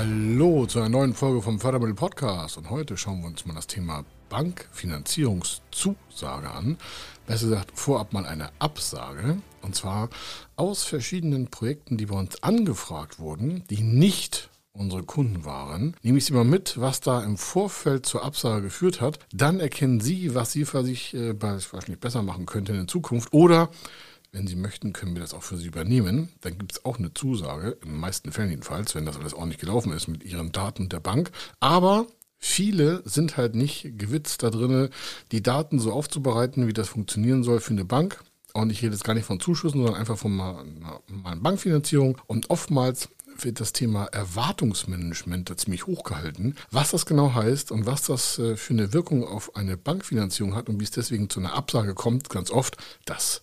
[0.00, 3.66] Hallo zu einer neuen Folge vom Fördermittel Podcast und heute schauen wir uns mal das
[3.66, 6.78] Thema Bankfinanzierungszusage an.
[7.26, 10.08] Besser gesagt, vorab mal eine Absage und zwar
[10.56, 15.94] aus verschiedenen Projekten, die bei uns angefragt wurden, die nicht unsere Kunden waren.
[16.02, 19.18] Nehme ich Sie mal mit, was da im Vorfeld zur Absage geführt hat.
[19.34, 23.68] Dann erkennen Sie, was Sie für sich äh, wahrscheinlich besser machen könnten in Zukunft oder
[24.32, 26.28] wenn Sie möchten, können wir das auch für Sie übernehmen.
[26.40, 29.58] Dann gibt es auch eine Zusage, in den meisten Fällen jedenfalls, wenn das alles ordentlich
[29.58, 31.30] gelaufen ist mit Ihren Daten der Bank.
[31.58, 32.06] Aber
[32.38, 34.90] viele sind halt nicht gewitzt da drin,
[35.32, 38.22] die Daten so aufzubereiten, wie das funktionieren soll für eine Bank.
[38.52, 42.18] Und ich rede jetzt gar nicht von Zuschüssen, sondern einfach von einer Bankfinanzierung.
[42.26, 43.08] Und oftmals
[43.44, 46.56] wird das Thema Erwartungsmanagement da ziemlich hochgehalten.
[46.70, 50.68] Was das genau heißt und was das äh, für eine Wirkung auf eine Bankfinanzierung hat
[50.68, 53.42] und wie es deswegen zu einer Absage kommt, ganz oft, das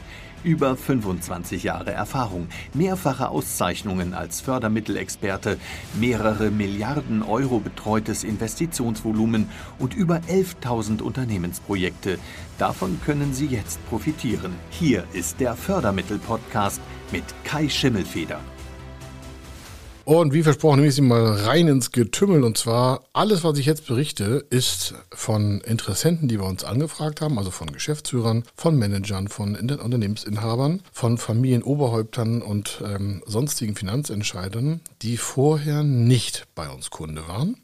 [0.43, 5.59] Über 25 Jahre Erfahrung, mehrfache Auszeichnungen als Fördermittelexperte,
[5.99, 12.17] mehrere Milliarden Euro betreutes Investitionsvolumen und über 11.000 Unternehmensprojekte.
[12.57, 14.53] Davon können Sie jetzt profitieren.
[14.71, 18.39] Hier ist der Fördermittel-Podcast mit Kai Schimmelfeder.
[20.11, 22.43] Und wie versprochen, nehme ich Sie mal rein ins Getümmel.
[22.43, 27.37] Und zwar alles, was ich jetzt berichte, ist von Interessenten, die wir uns angefragt haben,
[27.37, 35.81] also von Geschäftsführern, von Managern, von Unternehmensinhabern, von Familienoberhäuptern und ähm, sonstigen Finanzentscheidern, die vorher
[35.81, 37.55] nicht bei uns Kunde waren.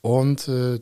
[0.00, 0.80] Und äh,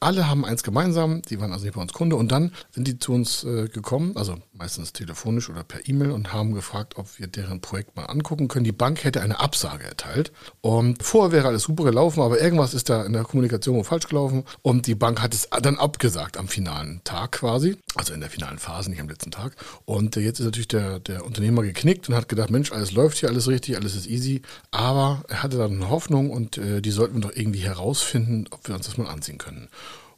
[0.00, 2.98] alle haben eins gemeinsam, die waren also nicht bei uns Kunde und dann sind die
[2.98, 7.26] zu uns äh, gekommen, also meistens telefonisch oder per E-Mail und haben gefragt, ob wir
[7.26, 8.64] deren Projekt mal angucken können.
[8.64, 12.88] Die Bank hätte eine Absage erteilt und vorher wäre alles super gelaufen, aber irgendwas ist
[12.88, 17.02] da in der Kommunikation falsch gelaufen und die Bank hat es dann abgesagt am finalen
[17.04, 19.54] Tag quasi, also in der finalen Phase, nicht am letzten Tag.
[19.84, 23.18] Und äh, jetzt ist natürlich der, der Unternehmer geknickt und hat gedacht, Mensch, alles läuft
[23.18, 24.40] hier, alles richtig, alles ist easy,
[24.70, 28.66] aber er hatte dann eine Hoffnung und äh, die sollten wir doch irgendwie herausfinden, ob
[28.66, 29.68] wir uns das mal ansehen können.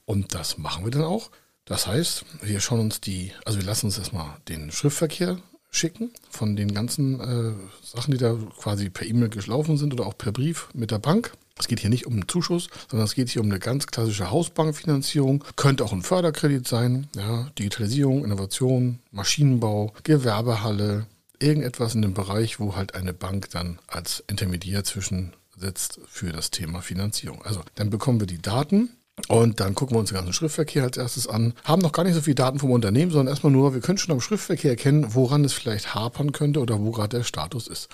[0.04, 1.30] Und das machen wir dann auch.
[1.64, 5.38] Das heißt, wir schauen uns die, also wir lassen uns erstmal den Schriftverkehr
[5.70, 10.16] schicken von den ganzen äh, Sachen, die da quasi per E-Mail gelaufen sind oder auch
[10.16, 11.32] per Brief mit der Bank.
[11.58, 14.30] Es geht hier nicht um einen Zuschuss, sondern es geht hier um eine ganz klassische
[14.30, 15.44] Hausbankfinanzierung.
[15.56, 21.06] Könnte auch ein Förderkredit sein, ja, Digitalisierung, Innovation, Maschinenbau, Gewerbehalle,
[21.38, 26.82] irgendetwas in dem Bereich, wo halt eine Bank dann als Intermediär zwischensetzt für das Thema
[26.82, 27.42] Finanzierung.
[27.44, 28.90] Also dann bekommen wir die Daten
[29.28, 31.54] und dann gucken wir uns den ganzen Schriftverkehr als erstes an.
[31.64, 34.12] Haben noch gar nicht so viele Daten vom Unternehmen, sondern erstmal nur, wir können schon
[34.12, 37.88] am Schriftverkehr erkennen, woran es vielleicht hapern könnte oder wo gerade der Status ist.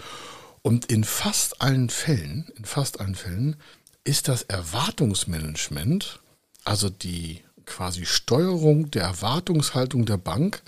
[0.63, 3.57] Und in fast allen Fällen, in fast allen Fällen
[4.05, 6.21] ist das Erwartungsmanagement,
[6.65, 10.63] also die quasi Steuerung der Erwartungshaltung der Bank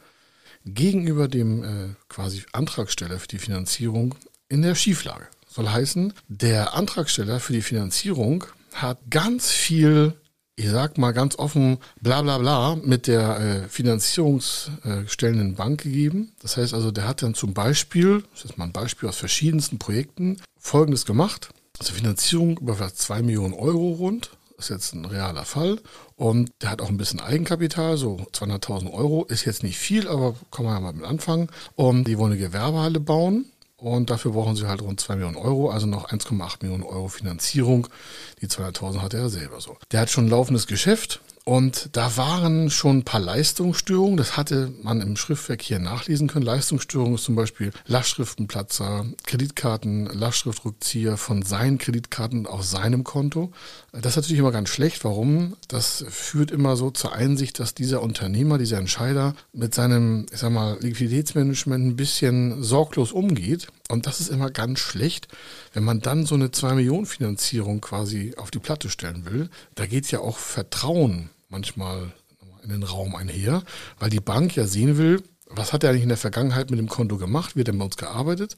[0.65, 4.15] gegenüber dem äh, quasi Antragsteller für die Finanzierung
[4.49, 5.27] in der Schieflage.
[5.49, 8.45] Soll heißen, der Antragsteller für die Finanzierung
[8.75, 10.15] hat ganz viel
[10.57, 16.33] ich sag mal ganz offen, bla bla bla mit der äh, finanzierungsstellenden Bank gegeben.
[16.43, 19.79] Das heißt also, der hat dann zum Beispiel, das ist mal ein Beispiel aus verschiedensten
[19.79, 21.51] Projekten, folgendes gemacht.
[21.79, 24.31] Also Finanzierung über fast zwei Millionen Euro rund.
[24.57, 25.79] Das ist jetzt ein realer Fall.
[26.17, 29.25] Und der hat auch ein bisschen Eigenkapital, so 200.000 Euro.
[29.25, 31.49] Ist jetzt nicht viel, aber kann man ja mal mit anfangen.
[31.77, 33.47] Und die wollen eine Gewerbehalle bauen
[33.81, 37.89] und dafür brauchen sie halt rund 2 Millionen Euro, also noch 1,8 Millionen Euro Finanzierung.
[38.41, 39.77] Die 200.000 hat er selber so.
[39.91, 44.17] Der hat schon ein laufendes Geschäft und da waren schon ein paar Leistungsstörungen.
[44.17, 46.45] Das hatte man im Schriftverkehr nachlesen können.
[46.45, 53.51] Leistungsstörungen ist zum Beispiel Lastschriftenplatzer, Kreditkarten, Lastschriftrückzieher von seinen Kreditkarten auf seinem Konto.
[53.91, 55.03] Das ist natürlich immer ganz schlecht.
[55.03, 55.57] Warum?
[55.67, 60.53] Das führt immer so zur Einsicht, dass dieser Unternehmer, dieser Entscheider mit seinem, ich sag
[60.53, 63.67] mal, Liquiditätsmanagement ein bisschen sorglos umgeht.
[63.89, 65.27] Und das ist immer ganz schlecht,
[65.73, 69.51] wenn man dann so eine 2 Millionen Finanzierung quasi auf die Platte stellen will.
[69.75, 72.13] Da geht ja auch Vertrauen manchmal
[72.63, 73.63] in den Raum einher,
[73.99, 76.89] weil die Bank ja sehen will, was hat er eigentlich in der Vergangenheit mit dem
[76.89, 78.57] Konto gemacht, wie hat er bei uns gearbeitet.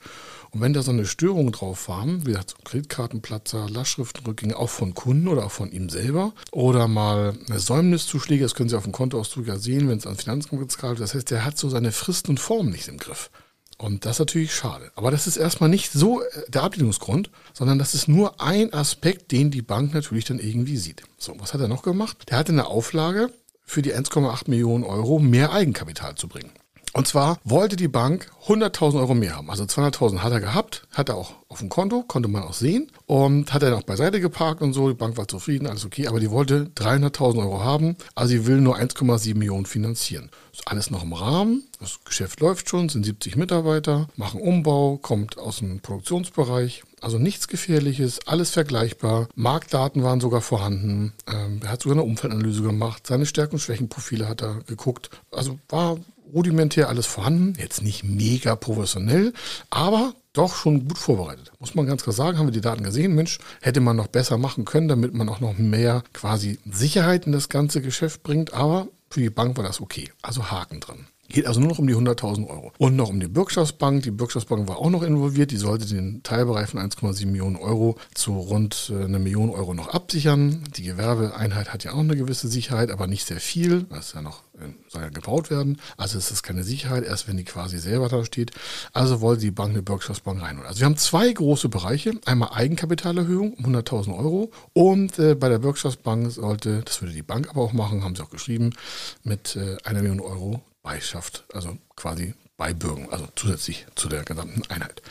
[0.50, 5.28] Und wenn da so eine Störung drauf war, wie gesagt, Kreditkartenplatzer, Lastschriftenrückgänge, auch von Kunden
[5.28, 9.46] oder auch von ihm selber, oder mal eine Säumniszuschläge, das können Sie auf dem Kontoauszug
[9.46, 11.00] ja sehen, wenn es an Finanzamt gezahlt.
[11.00, 13.30] Das heißt, der hat so seine Fristen und Formen nicht im Griff.
[13.78, 14.92] Und das ist natürlich schade.
[14.94, 19.32] Aber das ist erstmal nicht so äh, der Ablehnungsgrund, sondern das ist nur ein Aspekt,
[19.32, 21.02] den die Bank natürlich dann irgendwie sieht.
[21.18, 22.30] So, was hat er noch gemacht?
[22.30, 23.30] Der hatte eine Auflage,
[23.64, 26.50] für die 1,8 Millionen Euro mehr Eigenkapital zu bringen.
[26.92, 29.50] Und zwar wollte die Bank 100.000 Euro mehr haben.
[29.50, 32.90] Also 200.000 hat er gehabt, hat er auch auf dem Konto, konnte man auch sehen.
[33.06, 34.88] Und hat er noch beiseite geparkt und so.
[34.88, 36.06] Die Bank war zufrieden, alles okay.
[36.06, 37.96] Aber die wollte 300.000 Euro haben.
[38.14, 40.30] Also sie will nur 1,7 Millionen finanzieren.
[40.52, 41.64] Ist alles noch im Rahmen.
[41.80, 46.82] Das Geschäft läuft schon, sind 70 Mitarbeiter, machen Umbau, kommt aus dem Produktionsbereich.
[47.00, 49.28] Also nichts Gefährliches, alles vergleichbar.
[49.34, 51.14] Marktdaten waren sogar vorhanden.
[51.26, 53.06] Ähm, er hat sogar eine Umfeldanalyse gemacht.
[53.06, 55.10] Seine Stärken- und Schwächenprofile hat er geguckt.
[55.32, 55.98] Also war
[56.32, 59.32] rudimentär alles vorhanden, jetzt nicht mega professionell,
[59.70, 61.52] aber doch schon gut vorbereitet.
[61.58, 64.38] Muss man ganz klar sagen, haben wir die Daten gesehen, Mensch, hätte man noch besser
[64.38, 68.88] machen können, damit man auch noch mehr quasi Sicherheit in das ganze Geschäft bringt, aber
[69.10, 70.10] für die Bank war das okay.
[70.22, 71.06] Also Haken dran.
[71.28, 72.72] Geht also nur noch um die 100.000 Euro.
[72.76, 74.02] Und noch um die Bürgschaftsbank.
[74.02, 75.50] Die Bürgschaftsbank war auch noch involviert.
[75.50, 79.88] Die sollte den Teilbereich von 1,7 Millionen Euro zu rund äh, eine Million Euro noch
[79.88, 80.64] absichern.
[80.76, 83.84] Die Gewerbeeinheit hat ja auch eine gewisse Sicherheit, aber nicht sehr viel.
[83.84, 85.80] Das ist ja noch, äh, soll ja gebaut werden.
[85.96, 88.50] Also ist keine Sicherheit, erst wenn die quasi selber da steht.
[88.92, 90.68] Also wollte die Bank eine Bürgschaftsbank reinholen.
[90.68, 92.12] Also wir haben zwei große Bereiche.
[92.26, 94.50] Einmal Eigenkapitalerhöhung um 100.000 Euro.
[94.74, 98.22] Und äh, bei der Bürgschaftsbank sollte, das würde die Bank aber auch machen, haben sie
[98.22, 98.74] auch geschrieben,
[99.22, 105.02] mit äh, einer Million Euro beischafft, also quasi beibürgen, also zusätzlich zu der gesamten Einheit.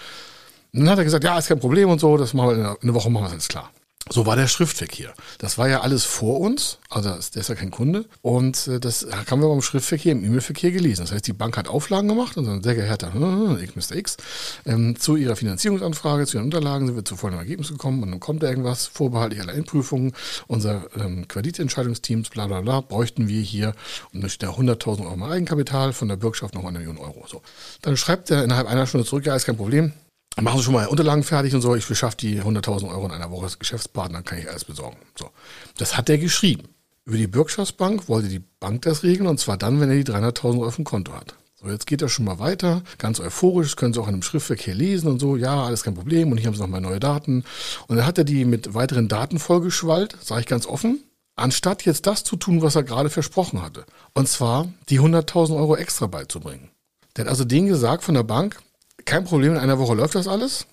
[0.73, 2.65] Und dann hat er gesagt, ja, ist kein Problem und so, das machen wir in
[2.81, 3.71] einer Woche, machen wir alles klar.
[4.09, 5.13] So war der Schriftverkehr.
[5.37, 8.05] Das war ja alles vor uns, also der ist ja kein Kunde.
[8.21, 11.03] Und äh, das haben wir beim Schriftverkehr, im E-Mail-Verkehr gelesen.
[11.03, 13.95] Das heißt, die Bank hat Auflagen gemacht und dann sehr geehrter Mr.
[13.95, 14.17] X,
[14.65, 18.19] ähm, zu ihrer Finanzierungsanfrage, zu ihren Unterlagen sind wir zu folgendem Ergebnis gekommen und dann
[18.19, 20.13] kommt da irgendwas, vorbehaltlich aller Endprüfungen,
[20.47, 23.75] unser ähm, Kreditentscheidungsteams, bla bla bla, bräuchten wir hier
[24.13, 27.25] und dann steht da 100.000 Euro Eigenkapital, von der Bürgschaft noch eine Million Euro.
[27.27, 27.41] So.
[27.81, 29.93] Dann schreibt er innerhalb einer Stunde zurück, ja, ist kein Problem,
[30.39, 33.31] machen Sie schon mal Unterlagen fertig und so, ich verschaffe die 100.000 Euro in einer
[33.31, 34.97] Woche als Geschäftspartner, kann ich alles besorgen.
[35.17, 35.29] So.
[35.77, 36.69] Das hat er geschrieben.
[37.03, 40.45] Über die Bürgschaftsbank wollte die Bank das regeln und zwar dann, wenn er die 300.000
[40.45, 41.35] Euro auf dem Konto hat.
[41.61, 44.23] So, jetzt geht er schon mal weiter, ganz euphorisch, das können Sie auch in einem
[44.23, 47.43] Schriftverkehr lesen und so, ja, alles kein Problem und hier haben Sie nochmal neue Daten.
[47.87, 51.03] Und dann hat er die mit weiteren Daten vollgeschwallt, sage ich ganz offen,
[51.35, 53.85] anstatt jetzt das zu tun, was er gerade versprochen hatte.
[54.13, 56.71] Und zwar die 100.000 Euro extra beizubringen.
[57.15, 58.59] Der hat also denen gesagt von der Bank,
[59.05, 60.67] kein Problem, in einer Woche läuft das alles.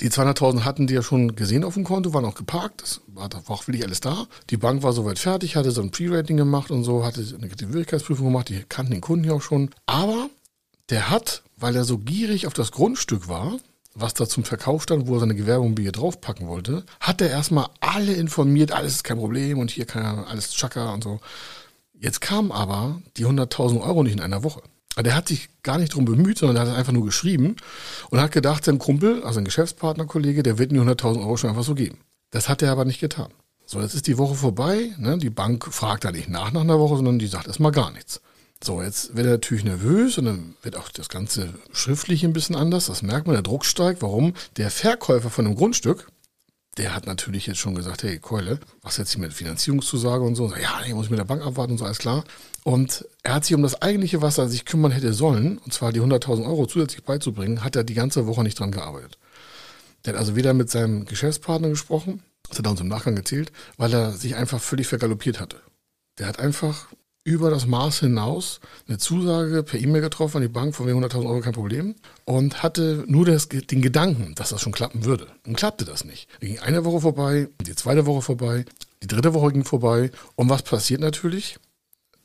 [0.00, 2.82] Die 200.000 hatten die ja schon gesehen auf dem Konto, waren auch geparkt.
[2.82, 4.26] Das war, auch wirklich alles da.
[4.50, 8.26] Die Bank war soweit fertig, hatte so ein Pre-Rating gemacht und so, hatte eine Wirklichkeitsprüfung
[8.26, 8.48] gemacht.
[8.48, 9.70] Die kannten den Kunden ja auch schon.
[9.86, 10.28] Aber
[10.90, 13.58] der hat, weil er so gierig auf das Grundstück war,
[13.94, 18.14] was da zum Verkauf stand, wo er seine Gewerbeimmobilie draufpacken wollte, hat er erstmal alle
[18.14, 21.20] informiert, alles ist kein Problem und hier kann er alles Chaka und so.
[21.92, 24.62] Jetzt kamen aber die 100.000 Euro nicht in einer Woche.
[24.96, 27.56] Der hat sich gar nicht drum bemüht, sondern er hat einfach nur geschrieben
[28.10, 31.64] und hat gedacht, sein Kumpel, also ein Geschäftspartnerkollege, der wird mir 100.000 Euro schon einfach
[31.64, 31.98] so geben.
[32.30, 33.32] Das hat er aber nicht getan.
[33.66, 34.92] So, jetzt ist die Woche vorbei.
[34.98, 35.18] Ne?
[35.18, 38.20] Die Bank fragt da nicht nach nach einer Woche, sondern die sagt erstmal gar nichts.
[38.62, 42.56] So, jetzt wird er natürlich nervös und dann wird auch das Ganze schriftlich ein bisschen
[42.56, 42.86] anders.
[42.86, 44.00] Das merkt man, der Druck steigt.
[44.02, 44.34] Warum?
[44.56, 46.06] Der Verkäufer von einem Grundstück,
[46.76, 50.52] der hat natürlich jetzt schon gesagt, hey Keule, was jetzt hier mit Finanzierungszusage und so?
[50.54, 52.24] Ja, ich muss mit der Bank abwarten und so, alles klar.
[52.64, 55.92] Und er hat sich um das eigentliche, was er sich kümmern hätte sollen, und zwar
[55.92, 59.18] die 100.000 Euro zusätzlich beizubringen, hat er die ganze Woche nicht dran gearbeitet.
[60.04, 63.52] Der hat also weder mit seinem Geschäftspartner gesprochen, das hat er uns im Nachgang erzählt,
[63.76, 65.60] weil er sich einfach völlig vergaloppiert hatte.
[66.18, 66.88] Der hat einfach
[67.24, 71.40] über das Maß hinaus eine Zusage per E-Mail getroffen an die Bank von 100.000 Euro
[71.40, 71.94] kein Problem
[72.26, 75.26] und hatte nur das, den Gedanken, dass das schon klappen würde.
[75.46, 76.28] Und klappte das nicht.
[76.40, 78.66] Da ging eine Woche vorbei, die zweite Woche vorbei,
[79.02, 80.10] die dritte Woche ging vorbei.
[80.36, 81.58] Und was passiert natürlich?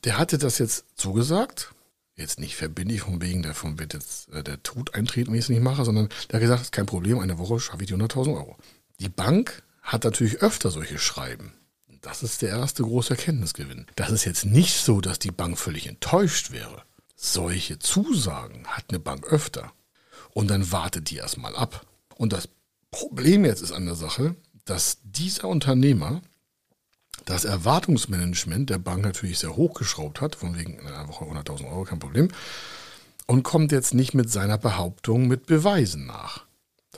[0.04, 1.72] Der hatte das jetzt zugesagt,
[2.16, 5.48] jetzt nicht verbindlich von wegen davon wird jetzt äh, der Tod eintreten, wenn ich es
[5.48, 8.56] nicht mache, sondern der hat gesagt, keine Problem, eine Woche schaffe ich die 100.000 Euro.
[9.00, 11.52] Die Bank hat natürlich öfter solche Schreiben.
[12.00, 13.86] Das ist der erste große Erkenntnisgewinn.
[13.96, 16.82] Das ist jetzt nicht so, dass die Bank völlig enttäuscht wäre.
[17.14, 19.72] Solche Zusagen hat eine Bank öfter.
[20.30, 21.84] Und dann wartet die erstmal ab.
[22.16, 22.48] Und das
[22.90, 26.22] Problem jetzt ist an der Sache, dass dieser Unternehmer
[27.24, 31.84] das Erwartungsmanagement der Bank natürlich sehr hochgeschraubt hat, von wegen in einer Woche 100.000 Euro,
[31.84, 32.28] kein Problem,
[33.26, 36.46] und kommt jetzt nicht mit seiner Behauptung mit Beweisen nach.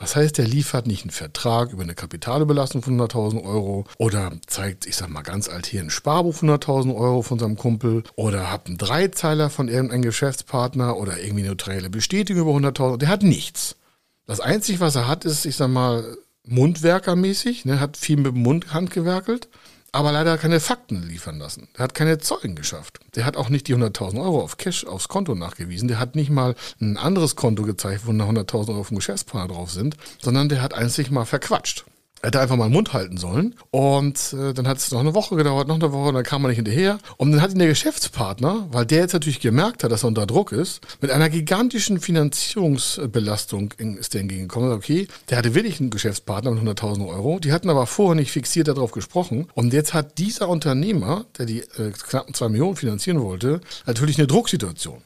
[0.03, 4.85] Das heißt, er liefert nicht einen Vertrag über eine Kapitalüberlassung von 100.000 Euro oder zeigt,
[4.85, 8.51] ich sag mal ganz alt hier ein Sparbuch von 100.000 Euro von seinem Kumpel oder
[8.51, 12.97] hat einen Dreizeiler von irgendeinem Geschäftspartner oder irgendwie eine neutrale Bestätigung über 100.000.
[12.97, 13.77] Der hat nichts.
[14.25, 18.41] Das Einzige, was er hat, ist, ich sag mal, Mundwerkermäßig, ne, hat viel mit dem
[18.41, 19.47] Mund handgewerkelt,
[19.93, 21.69] aber leider keine Fakten liefern lassen.
[21.77, 22.99] Der hat keine Zeugen geschafft.
[23.15, 25.87] Der hat auch nicht die 100.000 Euro auf Cash aufs Konto nachgewiesen.
[25.87, 29.95] Der hat nicht mal ein anderes Konto gezeigt, wo 100.000 Euro vom Geschäftspartner drauf sind,
[30.19, 31.85] sondern der hat einzig mal verquatscht.
[32.23, 33.53] Er hätte einfach mal den Mund halten sollen.
[33.69, 36.45] Und äh, dann hat es noch eine Woche gedauert, noch eine Woche, und dann kam
[36.45, 36.97] er nicht hinterher.
[37.17, 40.25] Und dann hat ihn der Geschäftspartner, weil der jetzt natürlich gemerkt hat, dass er unter
[40.25, 44.71] Druck ist, mit einer gigantischen Finanzierungsbelastung ist der entgegengekommen.
[44.71, 47.39] Okay, der hatte wirklich einen Geschäftspartner mit 100.000 Euro.
[47.39, 49.49] Die hatten aber vorher nicht fixiert darauf gesprochen.
[49.53, 54.27] Und jetzt hat dieser Unternehmer, der die äh, knappen zwei Millionen finanzieren wollte, natürlich eine
[54.27, 55.03] Drucksituation.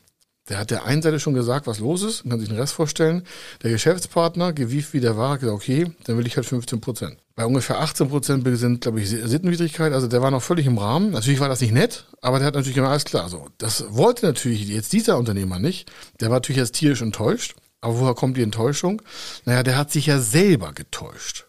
[0.49, 3.23] Der hat der einen Seite schon gesagt, was los ist, kann sich den Rest vorstellen.
[3.63, 7.17] Der Geschäftspartner, gewieft wie der war, hat gesagt, okay, dann will ich halt 15 Prozent.
[7.35, 9.93] Bei ungefähr 18 Prozent sind, glaube ich, Sittenwidrigkeit.
[9.93, 11.11] Also der war noch völlig im Rahmen.
[11.11, 13.29] Natürlich war das nicht nett, aber der hat natürlich immer alles klar.
[13.29, 15.91] So, das wollte natürlich jetzt dieser Unternehmer nicht.
[16.19, 17.55] Der war natürlich jetzt tierisch enttäuscht.
[17.81, 19.01] Aber woher kommt die Enttäuschung?
[19.45, 21.46] Naja, der hat sich ja selber getäuscht.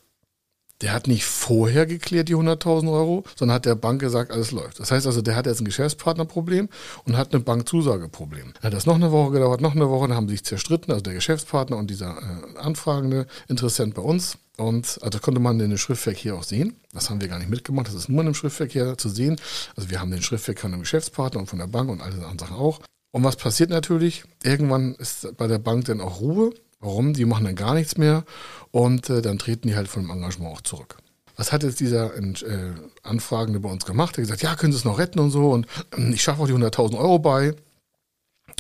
[0.81, 4.79] Der hat nicht vorher geklärt die 100.000 Euro, sondern hat der Bank gesagt, alles läuft.
[4.79, 6.69] Das heißt also, der hat jetzt ein Geschäftspartnerproblem
[7.05, 8.53] und hat ein Bankzusageproblem.
[8.55, 10.93] Dann hat das noch eine Woche gedauert, noch eine Woche, dann haben sie sich zerstritten,
[10.93, 14.39] also der Geschäftspartner und dieser äh, anfragende Interessent bei uns.
[14.57, 16.77] Und also konnte man den Schriftverkehr auch sehen.
[16.93, 17.87] Das haben wir gar nicht mitgemacht.
[17.87, 19.37] Das ist nur in dem Schriftverkehr zu sehen.
[19.77, 22.27] Also wir haben den Schriftverkehr von dem Geschäftspartner und von der Bank und all diese
[22.27, 22.81] anderen Sachen auch.
[23.13, 24.25] Und was passiert natürlich?
[24.43, 26.53] Irgendwann ist bei der Bank dann auch Ruhe.
[26.81, 27.13] Warum?
[27.13, 28.25] Die machen dann gar nichts mehr
[28.71, 30.99] und äh, dann treten die halt von dem Engagement auch zurück.
[31.37, 34.17] Was hat jetzt dieser äh, Anfragende bei uns gemacht?
[34.17, 35.67] Er hat gesagt, ja, können Sie es noch retten und so und
[35.97, 37.55] äh, ich schaffe auch die 100.000 Euro bei.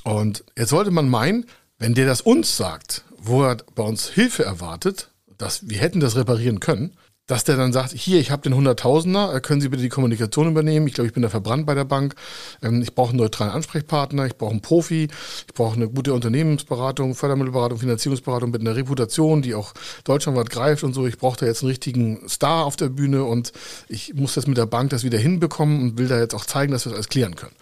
[0.05, 1.47] Und jetzt sollte man meinen,
[1.79, 6.17] wenn der das uns sagt, wo er bei uns Hilfe erwartet, dass wir hätten das
[6.17, 6.97] reparieren können,
[7.29, 10.49] dass der dann sagt, hier, ich habe den Hunderttausender, äh, können Sie bitte die Kommunikation
[10.49, 10.89] übernehmen?
[10.89, 12.15] Ich glaube, ich bin da verbrannt bei der Bank.
[12.63, 15.09] Ähm, ich brauche einen neutralen Ansprechpartner, ich brauche einen Profi,
[15.47, 20.95] ich brauche eine gute Unternehmensberatung, Fördermittelberatung, Finanzierungsberatung mit einer Reputation, die auch deutschlandweit greift und
[20.95, 21.07] so.
[21.07, 23.53] Ich brauche da jetzt einen richtigen Star auf der Bühne und
[23.89, 26.73] ich muss das mit der Bank das wieder hinbekommen und will da jetzt auch zeigen,
[26.73, 27.55] dass wir das alles klären können.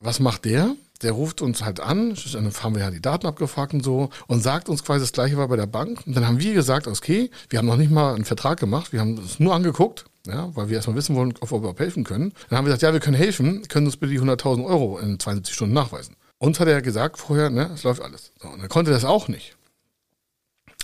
[0.00, 0.74] Was macht der?
[1.02, 4.42] Der ruft uns halt an, dann haben wir ja die Daten abgefragt und so und
[4.42, 6.06] sagt uns quasi das gleiche war bei der Bank.
[6.06, 9.00] Und dann haben wir gesagt, okay, wir haben noch nicht mal einen Vertrag gemacht, wir
[9.00, 12.32] haben es nur angeguckt, ja, weil wir erstmal wissen wollen, ob wir überhaupt helfen können.
[12.48, 15.18] Dann haben wir gesagt, ja, wir können helfen, können uns bitte die 100.000 Euro in
[15.18, 16.16] 72 Stunden nachweisen.
[16.38, 18.32] Uns hat er gesagt vorher, ne, es läuft alles.
[18.40, 19.56] So, und er konnte das auch nicht.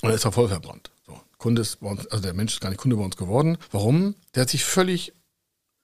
[0.03, 0.91] Und er ist auch voll verbrannt.
[1.07, 3.59] So, Kunde ist bei uns, also der Mensch ist gar nicht Kunde bei uns geworden.
[3.71, 4.15] Warum?
[4.35, 5.13] Der hat sich völlig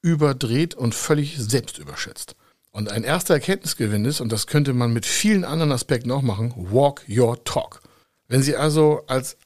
[0.02, 2.36] überdreht und völlig selbst überschätzt.
[2.76, 6.52] Und ein erster Erkenntnisgewinn ist, und das könnte man mit vielen anderen Aspekten auch machen,
[6.56, 7.80] walk your talk.
[8.28, 9.38] Wenn Sie also als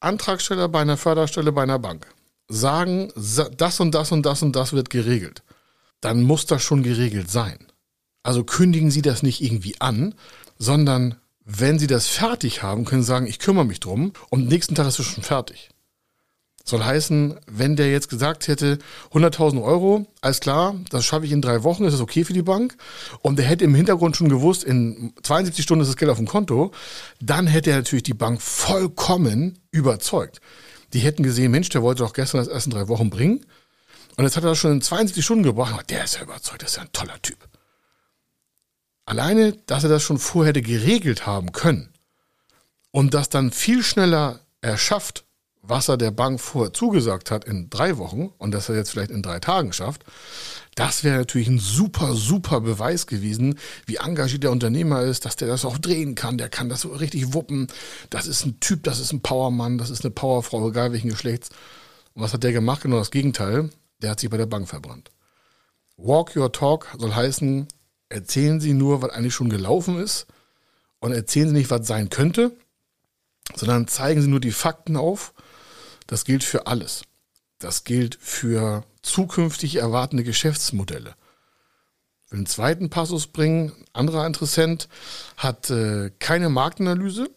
[0.00, 2.06] Antragsteller bei einer Förderstelle bei einer Bank
[2.46, 3.10] sagen,
[3.56, 5.42] das und das und das und das wird geregelt,
[6.02, 7.56] dann muss das schon geregelt sein.
[8.22, 10.14] Also kündigen Sie das nicht irgendwie an,
[10.58, 14.74] sondern wenn Sie das fertig haben, können Sie sagen, ich kümmere mich drum und nächsten
[14.74, 15.70] Tag ist es schon fertig.
[16.66, 18.78] Soll heißen, wenn der jetzt gesagt hätte,
[19.12, 22.40] 100.000 Euro, alles klar, das schaffe ich in drei Wochen, ist das okay für die
[22.40, 22.76] Bank?
[23.20, 26.26] Und der hätte im Hintergrund schon gewusst, in 72 Stunden ist das Geld auf dem
[26.26, 26.72] Konto,
[27.20, 30.40] dann hätte er natürlich die Bank vollkommen überzeugt.
[30.94, 33.44] Die hätten gesehen, Mensch, der wollte doch gestern das erst in drei Wochen bringen.
[34.16, 35.90] Und jetzt hat er das schon in 72 Stunden gebracht.
[35.90, 37.36] Der ist ja überzeugt, das ist ja ein toller Typ.
[39.04, 41.92] Alleine, dass er das schon vorher hätte geregelt haben können
[42.90, 45.23] und das dann viel schneller erschafft,
[45.66, 49.10] was er der Bank vorher zugesagt hat in drei Wochen und dass er jetzt vielleicht
[49.10, 50.04] in drei Tagen schafft,
[50.74, 55.48] das wäre natürlich ein super, super Beweis gewesen, wie engagiert der Unternehmer ist, dass der
[55.48, 57.68] das auch drehen kann, der kann das so richtig wuppen.
[58.10, 61.50] Das ist ein Typ, das ist ein Powermann, das ist eine Powerfrau, egal welchen Geschlechts.
[62.14, 62.82] Und was hat der gemacht?
[62.82, 63.70] Genau das Gegenteil.
[64.02, 65.10] Der hat sich bei der Bank verbrannt.
[65.96, 67.68] Walk your talk soll heißen,
[68.08, 70.26] erzählen Sie nur, was eigentlich schon gelaufen ist
[70.98, 72.56] und erzählen Sie nicht, was sein könnte,
[73.54, 75.32] sondern zeigen Sie nur die Fakten auf
[76.06, 77.02] das gilt für alles.
[77.58, 81.14] Das gilt für zukünftig erwartende Geschäftsmodelle.
[82.26, 83.72] Ich will einen zweiten Passus bringen.
[83.92, 84.88] Ein anderer Interessent
[85.36, 87.28] hat äh, keine Marktanalyse,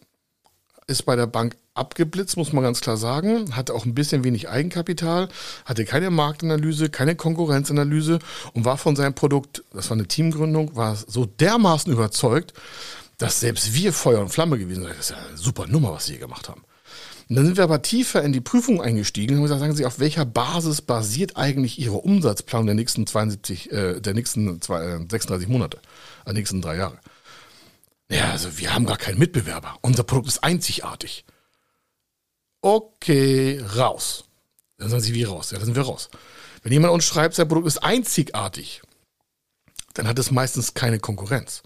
[0.86, 4.48] ist bei der Bank abgeblitzt, muss man ganz klar sagen, hatte auch ein bisschen wenig
[4.48, 5.28] Eigenkapital,
[5.64, 8.18] hatte keine Marktanalyse, keine Konkurrenzanalyse
[8.52, 12.52] und war von seinem Produkt, das war eine Teamgründung, war so dermaßen überzeugt,
[13.18, 14.90] dass selbst wir Feuer und Flamme gewesen sind.
[14.90, 16.62] Das ist ja eine super Nummer, was sie hier gemacht haben.
[17.28, 19.98] Und dann sind wir aber tiefer in die Prüfung eingestiegen und gesagt, sagen Sie, auf
[19.98, 25.48] welcher Basis basiert eigentlich Ihre Umsatzplan der nächsten 72, äh, der nächsten zwei, äh, 36
[25.48, 25.78] Monate,
[26.24, 26.98] der nächsten drei Jahre?
[28.10, 29.76] Ja, also wir haben gar keinen Mitbewerber.
[29.82, 31.26] Unser Produkt ist einzigartig.
[32.62, 34.24] Okay, raus.
[34.78, 35.50] Dann sagen Sie, wie raus?
[35.50, 36.08] Ja, dann sind wir raus.
[36.62, 38.82] Wenn jemand uns schreibt, sein Produkt ist einzigartig,
[39.92, 41.62] dann hat es meistens keine Konkurrenz.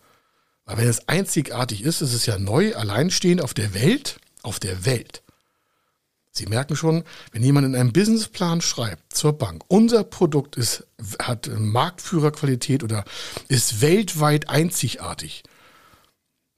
[0.64, 4.84] Aber wenn es einzigartig ist, ist es ja neu, alleinstehend auf der Welt, auf der
[4.84, 5.22] Welt.
[6.34, 10.86] Sie merken schon, wenn jemand in einem Businessplan schreibt zur Bank, unser Produkt ist,
[11.18, 13.04] hat Marktführerqualität oder
[13.48, 15.42] ist weltweit einzigartig.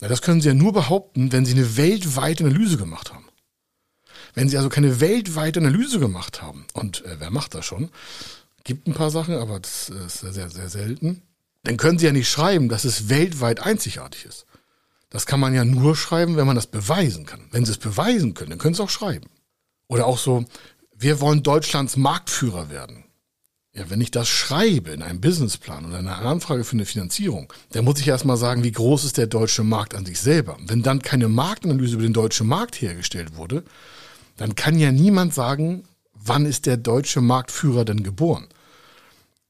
[0.00, 3.26] Ja, das können Sie ja nur behaupten, wenn Sie eine weltweite Analyse gemacht haben.
[4.34, 7.90] Wenn Sie also keine weltweite Analyse gemacht haben, und äh, wer macht das schon?
[8.62, 11.22] Gibt ein paar Sachen, aber das ist sehr, sehr, sehr selten.
[11.64, 14.46] Dann können Sie ja nicht schreiben, dass es weltweit einzigartig ist.
[15.10, 17.48] Das kann man ja nur schreiben, wenn man das beweisen kann.
[17.50, 19.28] Wenn Sie es beweisen können, dann können Sie es auch schreiben.
[19.88, 20.44] Oder auch so,
[20.96, 23.04] wir wollen Deutschlands Marktführer werden.
[23.76, 27.84] Ja, wenn ich das schreibe in einem Businessplan oder einer Anfrage für eine Finanzierung, dann
[27.84, 30.56] muss ich erstmal sagen, wie groß ist der deutsche Markt an sich selber.
[30.64, 33.64] Wenn dann keine Marktanalyse über den deutschen Markt hergestellt wurde,
[34.36, 38.46] dann kann ja niemand sagen, wann ist der deutsche Marktführer denn geboren.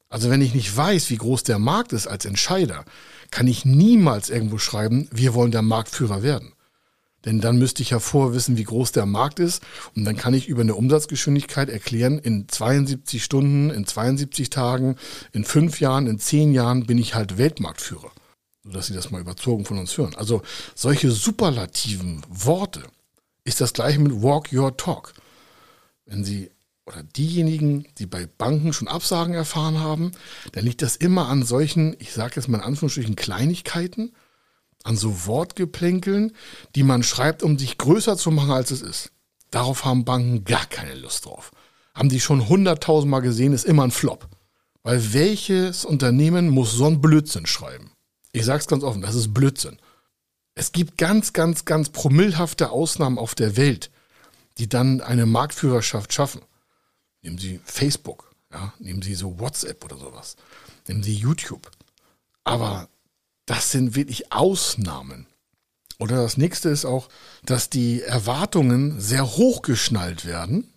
[0.08, 2.86] Also wenn ich nicht weiß, wie groß der Markt ist als Entscheider,
[3.30, 6.53] kann ich niemals irgendwo schreiben, wir wollen der Marktführer werden.
[7.24, 9.62] Denn dann müsste ich ja vorher wissen, wie groß der Markt ist.
[9.96, 14.96] Und dann kann ich über eine Umsatzgeschwindigkeit erklären, in 72 Stunden, in 72 Tagen,
[15.32, 18.10] in fünf Jahren, in zehn Jahren bin ich halt Weltmarktführer.
[18.62, 20.14] Sodass Sie das mal überzogen von uns hören.
[20.16, 20.42] Also
[20.74, 22.82] solche superlativen Worte
[23.44, 25.12] ist das gleiche mit Walk Your Talk.
[26.06, 26.50] Wenn Sie
[26.86, 30.12] oder diejenigen, die bei Banken schon Absagen erfahren haben,
[30.52, 34.12] dann liegt das immer an solchen, ich sage jetzt mal in Anführungsstrichen, Kleinigkeiten,
[34.84, 36.32] an so Wortgeplänkeln,
[36.76, 39.10] die man schreibt, um sich größer zu machen, als es ist.
[39.50, 41.50] Darauf haben Banken gar keine Lust drauf.
[41.94, 44.28] Haben die schon hunderttausendmal gesehen, ist immer ein Flop.
[44.82, 47.92] Weil welches Unternehmen muss so einen Blödsinn schreiben?
[48.32, 49.78] Ich sag's ganz offen, das ist Blödsinn.
[50.54, 53.90] Es gibt ganz, ganz, ganz promillhafte Ausnahmen auf der Welt,
[54.58, 56.42] die dann eine Marktführerschaft schaffen.
[57.22, 60.36] Nehmen Sie Facebook, ja, nehmen Sie so WhatsApp oder sowas,
[60.86, 61.70] nehmen Sie YouTube.
[62.44, 62.88] Aber
[63.46, 65.26] das sind wirklich Ausnahmen.
[65.98, 67.08] Oder das nächste ist auch,
[67.44, 70.72] dass die Erwartungen sehr hochgeschnallt werden.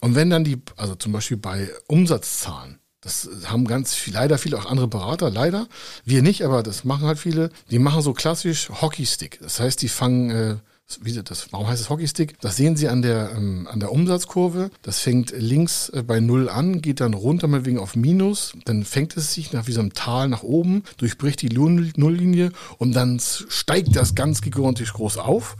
[0.00, 4.58] Und wenn dann die, also zum Beispiel bei Umsatzzahlen, das haben ganz viel, leider viele
[4.58, 5.68] auch andere Berater, leider.
[6.04, 7.50] Wir nicht, aber das machen halt viele.
[7.70, 9.38] Die machen so klassisch Hockeystick.
[9.40, 10.56] Das heißt, die fangen äh,
[11.02, 12.38] wie das, warum heißt es Hockeystick?
[12.40, 14.70] Das sehen Sie an der, ähm, an der Umsatzkurve.
[14.82, 18.52] Das fängt links äh, bei Null an, geht dann runter meinetwegen auf Minus.
[18.64, 22.92] Dann fängt es sich nach wie so einem Tal nach oben, durchbricht die Nulllinie und
[22.92, 25.56] dann steigt das ganz gigantisch groß auf.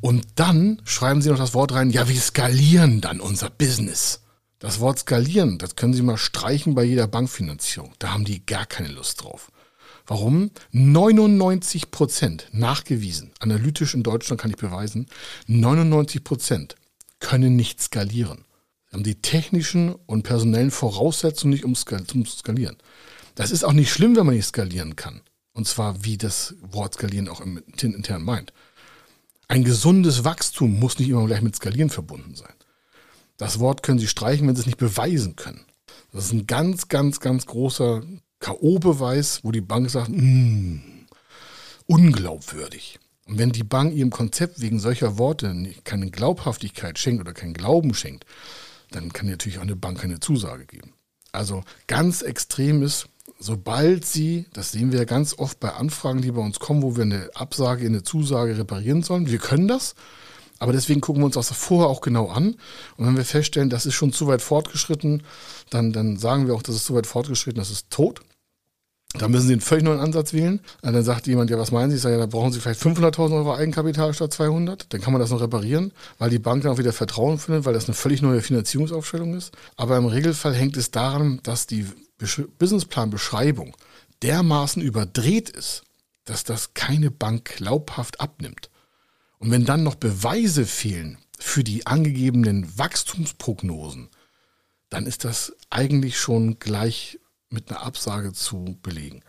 [0.00, 4.20] Und dann schreiben Sie noch das Wort rein, ja, wir skalieren dann unser Business.
[4.60, 7.92] Das Wort skalieren, das können Sie mal streichen bei jeder Bankfinanzierung.
[7.98, 9.50] Da haben die gar keine Lust drauf.
[10.08, 10.50] Warum?
[10.72, 15.06] 99 Prozent nachgewiesen, analytisch in Deutschland kann ich beweisen,
[15.48, 16.76] 99 Prozent
[17.20, 18.46] können nicht skalieren.
[18.86, 22.78] Sie haben die technischen und personellen Voraussetzungen nicht, um zu skalieren.
[23.34, 25.20] Das ist auch nicht schlimm, wenn man nicht skalieren kann.
[25.52, 28.54] Und zwar, wie das Wort skalieren auch im intern meint.
[29.46, 32.54] Ein gesundes Wachstum muss nicht immer gleich mit skalieren verbunden sein.
[33.36, 35.66] Das Wort können Sie streichen, wenn Sie es nicht beweisen können.
[36.12, 38.02] Das ist ein ganz, ganz, ganz großer
[38.40, 40.78] K.O.-Beweis, wo die Bank sagt, mm,
[41.86, 42.98] unglaubwürdig.
[43.26, 47.94] Und wenn die Bank ihrem Konzept wegen solcher Worte keine Glaubhaftigkeit schenkt oder keinen Glauben
[47.94, 48.24] schenkt,
[48.90, 50.94] dann kann natürlich auch eine Bank keine Zusage geben.
[51.32, 56.32] Also ganz extrem ist, sobald sie, das sehen wir ja ganz oft bei Anfragen, die
[56.32, 59.94] bei uns kommen, wo wir eine Absage in eine Zusage reparieren sollen, wir können das,
[60.58, 62.56] aber deswegen gucken wir uns das vorher auch genau an.
[62.96, 65.22] Und wenn wir feststellen, das ist schon zu weit fortgeschritten,
[65.70, 68.22] dann, dann sagen wir auch, das ist zu weit fortgeschritten, das ist tot.
[69.14, 70.60] Da müssen Sie einen völlig neuen Ansatz wählen.
[70.82, 71.96] Und dann sagt jemand, ja, was meinen Sie?
[71.96, 74.92] Ich sage, ja, da brauchen Sie vielleicht 500.000 Euro Eigenkapital statt 200.
[74.92, 77.72] Dann kann man das noch reparieren, weil die Bank dann auch wieder Vertrauen findet, weil
[77.72, 79.52] das eine völlig neue Finanzierungsaufstellung ist.
[79.76, 81.86] Aber im Regelfall hängt es daran, dass die
[82.58, 83.76] Businessplanbeschreibung
[84.22, 85.84] dermaßen überdreht ist,
[86.26, 88.68] dass das keine Bank glaubhaft abnimmt.
[89.38, 94.10] Und wenn dann noch Beweise fehlen für die angegebenen Wachstumsprognosen,
[94.90, 97.18] dann ist das eigentlich schon gleich
[97.50, 99.22] mit einer Absage zu belegen.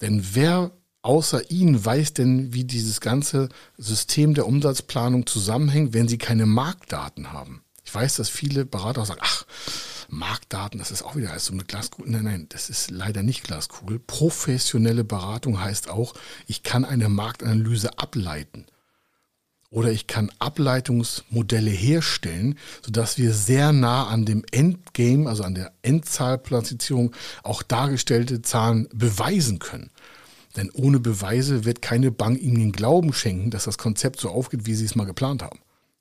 [0.00, 6.18] Denn wer außer Ihnen weiß denn, wie dieses ganze System der Umsatzplanung zusammenhängt, wenn Sie
[6.18, 7.62] keine Marktdaten haben?
[7.84, 9.44] Ich weiß, dass viele Berater sagen, ach,
[10.08, 12.10] Marktdaten, das ist auch wieder so eine Glaskugel.
[12.10, 13.98] Nein, nein, das ist leider nicht Glaskugel.
[13.98, 16.14] Professionelle Beratung heißt auch,
[16.46, 18.66] ich kann eine Marktanalyse ableiten.
[19.74, 22.56] Oder ich kann Ableitungsmodelle herstellen,
[22.86, 27.10] sodass wir sehr nah an dem Endgame, also an der Endzahlplatzierung,
[27.42, 29.90] auch dargestellte Zahlen beweisen können.
[30.56, 34.64] Denn ohne Beweise wird keine Bank Ihnen den Glauben schenken, dass das Konzept so aufgeht,
[34.64, 35.58] wie Sie es mal geplant haben.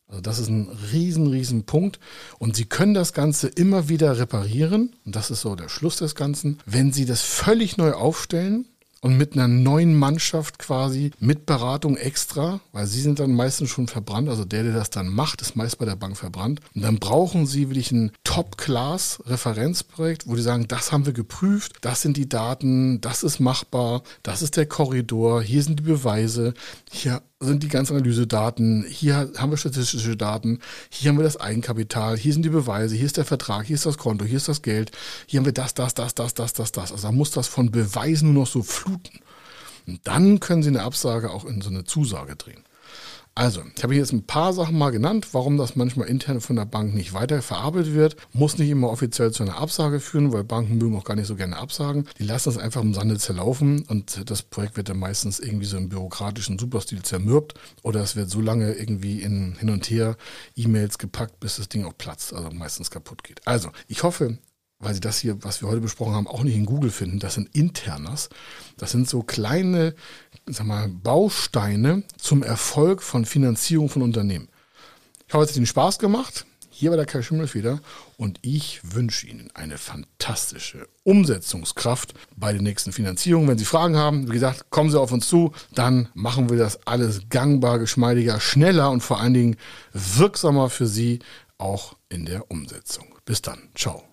[0.07, 1.99] Also das ist ein riesen, riesen Punkt.
[2.38, 4.95] Und Sie können das Ganze immer wieder reparieren.
[5.03, 6.59] Und das ist so der Schluss des Ganzen.
[6.67, 8.67] Wenn Sie das völlig neu aufstellen
[9.03, 13.87] und mit einer neuen Mannschaft quasi, mit Beratung extra, weil sie sind dann meistens schon
[13.87, 16.61] verbrannt, also der, der das dann macht, ist meist bei der Bank verbrannt.
[16.73, 22.01] Und dann brauchen sie wirklich ein Top-Class-Referenzprojekt, wo die sagen, das haben wir geprüft, das
[22.01, 26.53] sind die Daten, das ist machbar, das ist der Korridor, hier sind die Beweise,
[26.89, 32.17] hier sind die ganzen Analysedaten, hier haben wir statistische Daten, hier haben wir das Eigenkapital,
[32.17, 34.62] hier sind die Beweise, hier ist der Vertrag, hier ist das Konto, hier ist das
[34.62, 34.91] Geld,
[35.25, 36.91] hier haben wir das, das, das, das, das, das, das.
[36.91, 39.19] Also da muss das von Beweisen nur noch so fluten.
[39.86, 42.63] Und dann können Sie eine Absage auch in so eine Zusage drehen.
[43.36, 46.65] Also, ich habe jetzt ein paar Sachen mal genannt, warum das manchmal intern von der
[46.65, 48.15] Bank nicht weiter verarbeitet wird.
[48.32, 51.36] Muss nicht immer offiziell zu einer Absage führen, weil Banken mögen auch gar nicht so
[51.36, 52.08] gerne absagen.
[52.19, 55.78] Die lassen das einfach im Sande zerlaufen und das Projekt wird dann meistens irgendwie so
[55.78, 60.15] im bürokratischen Superstil zermürbt oder es wird so lange irgendwie in hin und her
[60.56, 63.48] E-Mails gepackt, bis das Ding auch platzt, also meistens kaputt geht.
[63.48, 64.38] Also, ich hoffe,
[64.84, 67.19] weil sie das hier, was wir heute besprochen haben, auch nicht in Google finden.
[67.19, 68.30] Das sind Internas.
[68.78, 69.96] Das sind so kleine,
[70.46, 74.50] sag mal, Bausteine zum Erfolg von Finanzierung von Unternehmen.
[75.28, 76.46] Ich habe jetzt den Spaß gemacht.
[76.69, 77.80] Hier war der Kai Schimmelfeder
[78.17, 83.48] und ich wünsche Ihnen eine fantastische Umsetzungskraft bei den nächsten Finanzierungen.
[83.48, 86.86] Wenn Sie Fragen haben, wie gesagt, kommen Sie auf uns zu, dann machen wir das
[86.88, 89.56] alles gangbar, geschmeidiger, schneller und vor allen Dingen
[89.93, 91.19] wirksamer für Sie
[91.60, 93.06] auch in der Umsetzung.
[93.24, 93.69] Bis dann.
[93.76, 94.12] Ciao.